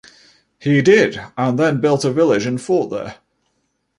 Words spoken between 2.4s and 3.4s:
and a fort there.